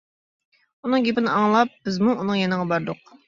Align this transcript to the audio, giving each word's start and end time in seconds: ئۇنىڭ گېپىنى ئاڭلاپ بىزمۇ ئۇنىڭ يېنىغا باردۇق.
ئۇنىڭ 0.87 1.03
گېپىنى 1.07 1.29
ئاڭلاپ 1.33 1.75
بىزمۇ 1.89 2.15
ئۇنىڭ 2.23 2.41
يېنىغا 2.43 2.67
باردۇق. 2.75 3.15